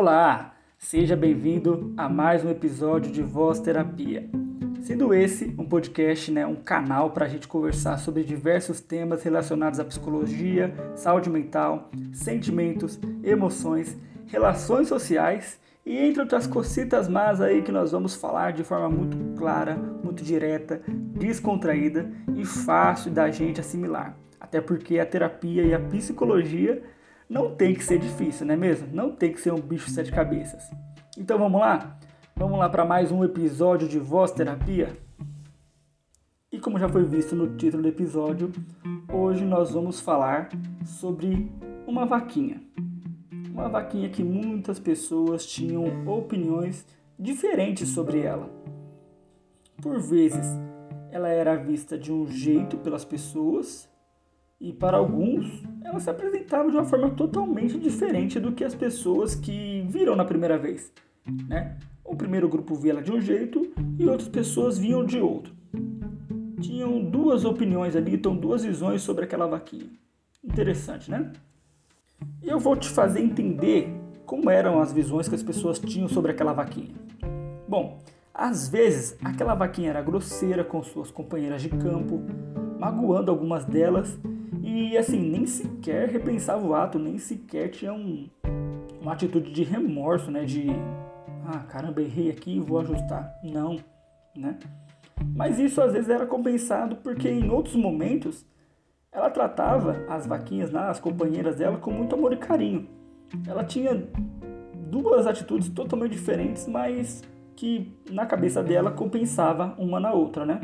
[0.00, 4.26] Olá, seja bem-vindo a mais um episódio de Voz Terapia.
[4.80, 9.78] Sendo esse um podcast, né, um canal para a gente conversar sobre diversos temas relacionados
[9.78, 13.94] à psicologia, saúde mental, sentimentos, emoções,
[14.26, 19.18] relações sociais e entre outras cositas más aí que nós vamos falar de forma muito
[19.36, 24.16] clara, muito direta, descontraída e fácil da gente assimilar.
[24.40, 26.82] Até porque a terapia e a psicologia
[27.30, 28.88] não tem que ser difícil, não é mesmo?
[28.92, 30.68] Não tem que ser um bicho de sete cabeças.
[31.16, 31.96] Então vamos lá?
[32.34, 34.98] Vamos lá para mais um episódio de Voz Terapia?
[36.50, 38.50] E como já foi visto no título do episódio,
[39.12, 40.48] hoje nós vamos falar
[40.84, 41.48] sobre
[41.86, 42.60] uma vaquinha.
[43.52, 46.84] Uma vaquinha que muitas pessoas tinham opiniões
[47.16, 48.50] diferentes sobre ela.
[49.80, 50.46] Por vezes,
[51.12, 53.88] ela era vista de um jeito pelas pessoas
[54.60, 59.34] e para alguns ela se apresentava de uma forma totalmente diferente do que as pessoas
[59.34, 60.92] que viram na primeira vez,
[61.48, 61.78] né?
[62.04, 65.54] O primeiro grupo via ela de um jeito e outras pessoas viam de outro.
[66.60, 69.88] Tinham duas opiniões ali, então duas visões sobre aquela vaquinha.
[70.44, 71.32] Interessante, né?
[72.42, 73.88] E eu vou te fazer entender
[74.26, 76.94] como eram as visões que as pessoas tinham sobre aquela vaquinha.
[77.66, 77.98] Bom,
[78.34, 82.20] às vezes aquela vaquinha era grosseira com suas companheiras de campo,
[82.78, 84.18] magoando algumas delas
[84.62, 88.28] e assim, nem sequer repensava o ato, nem sequer tinha um,
[89.00, 90.44] uma atitude de remorso, né?
[90.44, 90.66] De
[91.46, 93.32] ah, caramba, errei aqui, vou ajustar.
[93.42, 93.76] Não,
[94.36, 94.58] né?
[95.34, 98.46] Mas isso às vezes era compensado porque em outros momentos
[99.12, 102.88] ela tratava as vaquinhas, né, as companheiras dela, com muito amor e carinho.
[103.46, 104.08] Ela tinha
[104.88, 107.22] duas atitudes totalmente diferentes, mas
[107.56, 110.60] que na cabeça dela compensava uma na outra, né?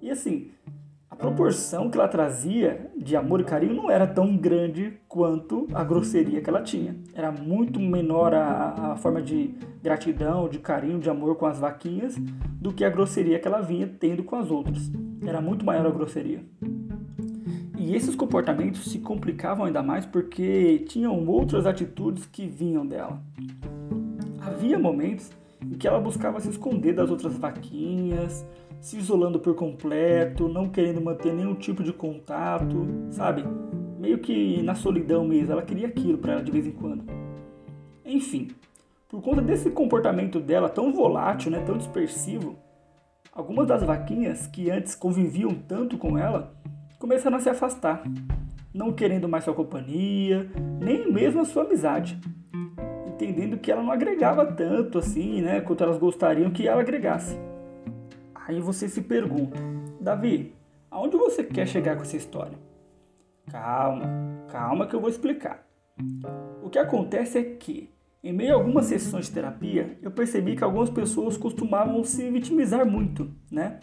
[0.00, 0.50] E assim,
[1.18, 6.40] proporção que ela trazia de amor e carinho não era tão grande quanto a grosseria
[6.40, 6.96] que ela tinha.
[7.12, 9.52] Era muito menor a, a, forma de
[9.82, 13.92] gratidão, de carinho, de amor com as vaquinhas do que a grosseria que ela vinha
[13.98, 14.90] tendo com as outras.
[15.26, 16.40] Era muito maior a grosseria.
[17.76, 23.20] E esses comportamentos se complicavam ainda mais porque tinham outras atitudes que vinham dela.
[24.40, 25.30] Havia momentos
[25.60, 28.46] em que ela buscava se esconder das outras vaquinhas,
[28.80, 33.44] se isolando por completo, não querendo manter nenhum tipo de contato, sabe?
[33.98, 37.04] Meio que na solidão mesmo, ela queria aquilo para ela de vez em quando.
[38.04, 38.48] Enfim,
[39.08, 42.56] por conta desse comportamento dela tão volátil, né, tão dispersivo,
[43.32, 46.54] algumas das vaquinhas que antes conviviam tanto com ela
[46.98, 48.02] começaram a se afastar,
[48.72, 50.50] não querendo mais sua companhia,
[50.80, 52.20] nem mesmo a sua amizade,
[53.06, 57.47] entendendo que ela não agregava tanto assim, né, quanto elas gostariam que ela agregasse.
[58.48, 59.60] Aí você se pergunta,
[60.00, 60.54] Davi,
[60.90, 62.58] aonde você quer chegar com essa história?
[63.50, 64.06] Calma,
[64.48, 65.68] calma que eu vou explicar.
[66.62, 67.90] O que acontece é que,
[68.24, 72.86] em meio a algumas sessões de terapia, eu percebi que algumas pessoas costumavam se vitimizar
[72.86, 73.80] muito, né?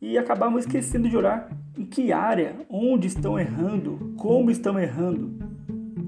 [0.00, 5.38] E acabavam esquecendo de olhar em que área, onde estão errando, como estão errando,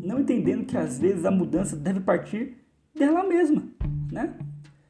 [0.03, 2.57] não entendendo que às vezes a mudança deve partir
[2.93, 3.63] dela mesma,
[4.11, 4.37] né?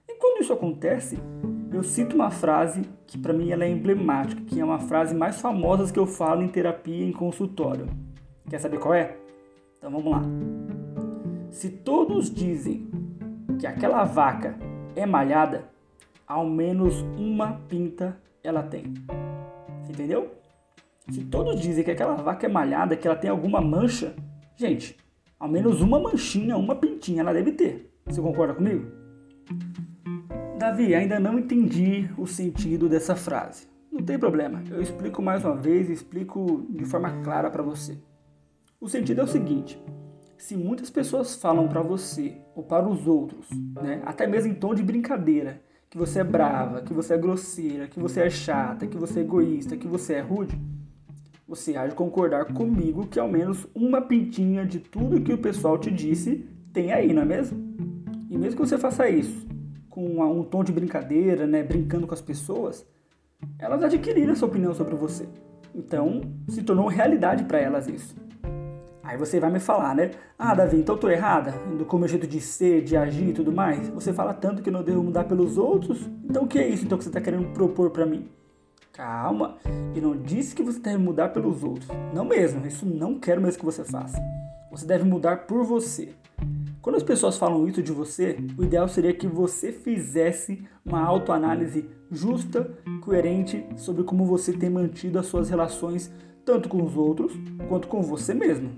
[0.09, 1.19] E quando isso acontece,
[1.72, 5.41] eu cito uma frase que para mim ela é emblemática, que é uma frase mais
[5.41, 7.86] famosa que eu falo em terapia em consultório.
[8.48, 9.16] Quer saber qual é?
[9.78, 10.22] Então vamos lá.
[11.50, 12.88] Se todos dizem
[13.59, 14.56] que aquela vaca
[14.97, 15.69] é malhada,
[16.26, 18.94] ao menos uma pinta ela tem.
[19.88, 20.34] Entendeu?
[21.09, 24.14] Se todos dizem que aquela vaca é malhada, que ela tem alguma mancha,
[24.56, 24.97] gente,
[25.38, 27.92] ao menos uma manchinha, uma pintinha ela deve ter.
[28.06, 28.86] Você concorda comigo?
[30.60, 33.66] Davi, ainda não entendi o sentido dessa frase.
[33.91, 37.97] Não tem problema, eu explico mais uma vez e explico de forma clara para você.
[38.78, 39.82] O sentido é o seguinte:
[40.37, 43.48] se muitas pessoas falam para você ou para os outros,
[43.82, 47.88] né, até mesmo em tom de brincadeira, que você é brava, que você é grosseira,
[47.88, 50.60] que você é chata, que você é egoísta, que você é rude,
[51.48, 55.78] você há de concordar comigo que ao menos uma pintinha de tudo que o pessoal
[55.78, 57.59] te disse tem aí, não é mesmo?
[58.28, 59.49] E mesmo que você faça isso
[60.00, 62.86] com um tom de brincadeira, né, brincando com as pessoas,
[63.58, 65.28] elas adquiriram essa opinião sobre você.
[65.74, 68.16] Então, se tornou realidade para elas isso.
[69.02, 70.12] Aí você vai me falar, né?
[70.38, 71.52] Ah, Davi, então eu tô errada
[71.86, 73.88] com o meu jeito de ser, de agir e tudo mais.
[73.88, 76.08] Você fala tanto que não devo mudar pelos outros.
[76.24, 78.28] Então o que é isso então que você está querendo propor para mim?
[78.92, 79.56] Calma,
[79.94, 81.88] eu não disse que você deve mudar pelos outros.
[82.14, 84.20] Não mesmo, isso não quero mesmo que você faça.
[84.70, 86.10] Você deve mudar por você.
[86.82, 91.88] Quando as pessoas falam isso de você, o ideal seria que você fizesse uma autoanálise
[92.10, 92.71] justa,
[93.03, 96.10] coerente sobre como você tem mantido as suas relações
[96.44, 97.32] tanto com os outros
[97.68, 98.71] quanto com você mesmo.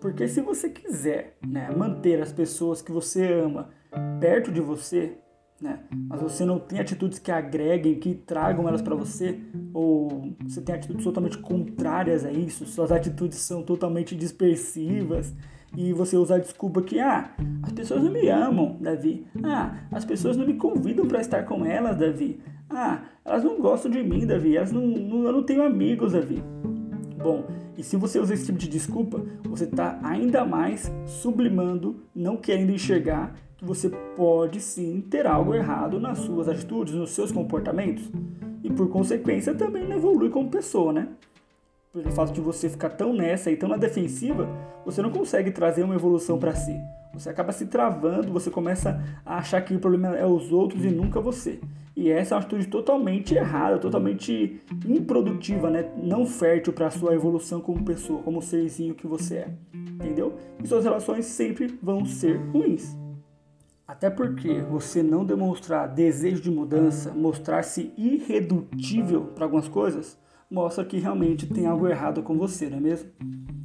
[0.00, 3.68] Porque se você quiser né, manter as pessoas que você ama
[4.18, 5.18] perto de você,
[5.60, 9.38] né, mas você não tem atitudes que agreguem, que tragam elas para você,
[9.74, 15.34] ou você tem atitudes totalmente contrárias a isso, suas atitudes são totalmente dispersivas,
[15.76, 17.30] e você usa a desculpa que, ah,
[17.62, 19.24] as pessoas não me amam, Davi.
[19.42, 22.40] Ah, as pessoas não me convidam para estar com elas, Davi.
[22.68, 24.56] Ah, elas não gostam de mim, Davi.
[24.56, 26.42] Elas não, não, eu não tenho amigos, Davi.
[27.16, 27.44] Bom,
[27.76, 32.72] e se você usa esse tipo de desculpa, você está ainda mais sublimando, não querendo
[32.72, 38.10] enxergar você pode sim ter algo errado nas suas atitudes, nos seus comportamentos.
[38.62, 41.08] E por consequência também não evolui como pessoa, né?
[41.92, 44.48] Pelo fato de você ficar tão nessa e tão na defensiva,
[44.84, 46.78] você não consegue trazer uma evolução para si.
[47.12, 50.90] Você acaba se travando, você começa a achar que o problema é os outros e
[50.90, 51.58] nunca você.
[51.96, 55.90] E essa é uma atitude totalmente errada, totalmente improdutiva, né?
[55.96, 59.48] não fértil para a sua evolução como pessoa, como serzinho que você é.
[59.74, 60.38] Entendeu?
[60.62, 62.99] E suas relações sempre vão ser ruins.
[63.90, 70.16] Até porque você não demonstrar desejo de mudança, mostrar-se irredutível para algumas coisas,
[70.48, 73.10] mostra que realmente tem algo errado com você, não é mesmo?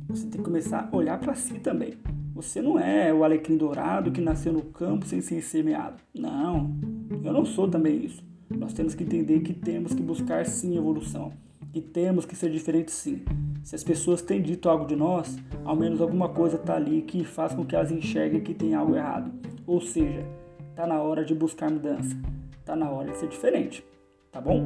[0.10, 1.94] Você tem que começar a olhar para si também.
[2.34, 5.98] Você não é o alecrim dourado que nasceu no campo sem ser semeado.
[6.12, 6.76] Não,
[7.24, 8.24] eu não sou também isso.
[8.50, 11.34] Nós temos que entender que temos que buscar sim evolução,
[11.72, 13.24] que temos que ser diferentes sim.
[13.64, 17.24] Se as pessoas têm dito algo de nós, ao menos alguma coisa está ali que
[17.24, 19.32] faz com que elas enxerguem que tem algo errado.
[19.68, 20.24] Ou seja,
[20.70, 22.16] está na hora de buscar mudança,
[22.60, 23.86] está na hora de ser diferente,
[24.32, 24.64] tá bom?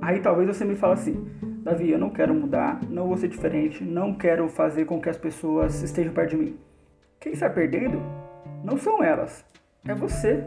[0.00, 1.26] Aí talvez você me fale assim,
[1.62, 5.16] Davi, eu não quero mudar, não vou ser diferente, não quero fazer com que as
[5.16, 6.56] pessoas estejam perto de mim.
[7.18, 8.00] Quem está perdendo
[8.62, 9.44] não são elas,
[9.84, 10.44] é você.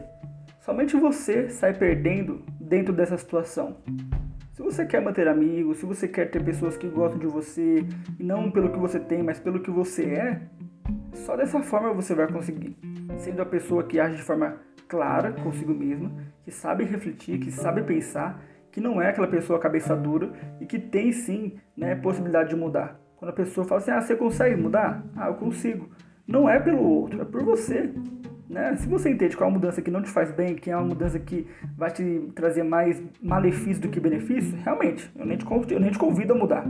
[0.61, 3.77] Somente você sai perdendo dentro dessa situação.
[4.53, 7.85] Se você quer manter amigos, se você quer ter pessoas que gostam de você,
[8.19, 10.41] e não pelo que você tem, mas pelo que você é,
[11.13, 12.77] só dessa forma você vai conseguir.
[13.17, 14.57] Sendo a pessoa que age de forma
[14.87, 16.11] clara consigo mesma,
[16.43, 18.41] que sabe refletir, que sabe pensar,
[18.71, 22.99] que não é aquela pessoa cabeça dura e que tem sim né, possibilidade de mudar.
[23.17, 25.03] Quando a pessoa fala assim, ah, você consegue mudar?
[25.15, 25.89] Ah, eu consigo
[26.29, 27.89] não é pelo outro, é por você.
[28.47, 28.75] Né?
[28.75, 30.85] Se você entende qual é uma mudança que não te faz bem, que é uma
[30.85, 35.79] mudança que vai te trazer mais malefício do que benefício, realmente, eu nem te, eu
[35.79, 36.65] nem te convido a mudar.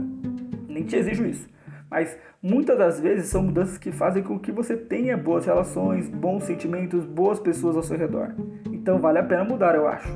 [0.66, 1.46] Nem te exijo isso.
[1.90, 6.44] Mas muitas das vezes são mudanças que fazem com que você tenha boas relações, bons
[6.44, 8.32] sentimentos, boas pessoas ao seu redor.
[8.72, 10.08] Então vale a pena mudar, eu acho.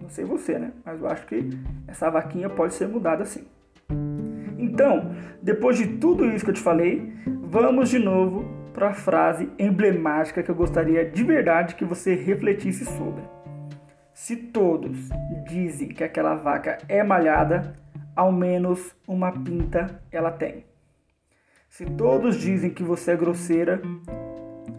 [0.00, 0.72] Não sei você, né?
[0.84, 1.50] Mas eu acho que
[1.88, 3.44] essa vaquinha pode ser mudada sim.
[4.56, 5.10] Então,
[5.42, 7.12] depois de tudo isso que eu te falei,
[7.42, 12.84] vamos de novo para a frase emblemática que eu gostaria de verdade que você refletisse
[12.84, 13.22] sobre.
[14.14, 15.08] Se todos
[15.48, 17.74] dizem que aquela vaca é malhada,
[18.14, 20.64] ao menos uma pinta ela tem.
[21.76, 23.82] Se todos dizem que você é grosseira,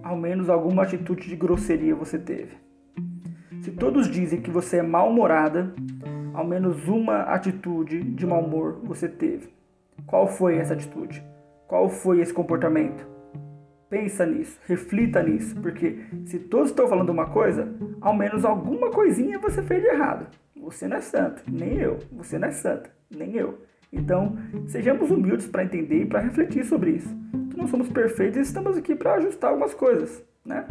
[0.02, 2.58] ao menos alguma atitude de grosseria você teve.
[3.62, 5.72] Se todos dizem que você é mal-humorada,
[6.34, 9.50] ao menos uma atitude de mau humor você teve.
[10.08, 11.24] Qual foi essa atitude?
[11.68, 13.08] Qual foi esse comportamento?
[13.88, 17.72] Pensa nisso, reflita nisso, porque se todos estão falando uma coisa,
[18.02, 20.26] ao menos alguma coisinha você fez de errado.
[20.60, 22.00] Você não é santo, nem eu.
[22.14, 23.60] Você não é santa, nem eu.
[23.92, 24.38] Então,
[24.68, 27.16] sejamos humildes para entender e para refletir sobre isso.
[27.50, 30.66] Que não somos perfeitos e estamos aqui para ajustar algumas coisas, né?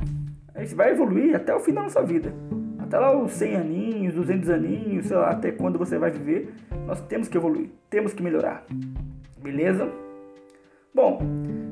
[0.54, 2.32] A gente vai evoluir até o fim da nossa vida.
[2.78, 6.54] Até lá os 100 aninhos, 200 aninhos, sei lá, até quando você vai viver,
[6.86, 8.64] nós temos que evoluir, temos que melhorar.
[9.42, 9.90] Beleza?
[10.94, 11.20] Bom,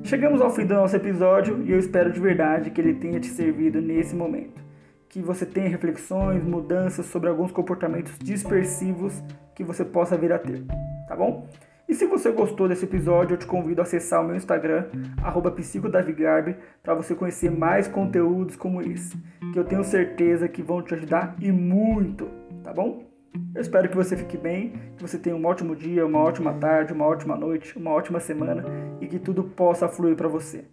[0.02, 3.28] chegamos ao fim do nosso episódio e eu espero de verdade que ele tenha te
[3.28, 4.62] servido nesse momento.
[5.08, 9.22] Que você tenha reflexões, mudanças sobre alguns comportamentos dispersivos
[9.54, 10.62] que você possa vir a ter,
[11.14, 11.46] tá bom?
[11.88, 14.86] E se você gostou desse episódio, eu te convido a acessar o meu Instagram,
[15.54, 19.16] psicodavigarbe, para você conhecer mais conteúdos como esse,
[19.52, 22.28] que eu tenho certeza que vão te ajudar e muito,
[22.64, 23.04] tá bom?
[23.54, 26.92] Eu espero que você fique bem, que você tenha um ótimo dia, uma ótima tarde,
[26.92, 28.64] uma ótima noite, uma ótima semana
[29.00, 30.64] e que tudo possa fluir para você.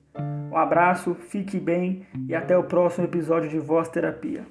[0.51, 4.43] Um abraço, fique bem e até o próximo episódio de Voz Terapia.